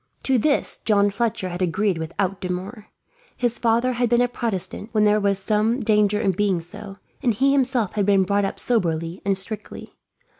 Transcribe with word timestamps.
To 0.23 0.39
this 0.39 0.79
John 0.79 1.11
Fletcher 1.11 1.49
had 1.49 1.61
agreed 1.61 1.99
without 1.99 2.41
demur. 2.41 2.87
His 3.37 3.59
father 3.59 3.93
had 3.93 4.09
been 4.09 4.19
a 4.19 4.27
Protestant, 4.27 4.89
when 4.93 5.05
there 5.05 5.19
was 5.19 5.37
some 5.37 5.79
danger 5.79 6.19
in 6.19 6.31
being 6.31 6.59
so; 6.59 6.97
and 7.21 7.35
he 7.35 7.51
himself 7.51 7.93
had 7.93 8.07
been 8.07 8.23
brought 8.23 8.43
up 8.43 8.59
soberly 8.59 9.21
and 9.23 9.37
strictly. 9.37 9.93